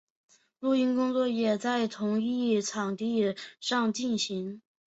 [0.59, 4.63] 录音工作也在同一场地上进行。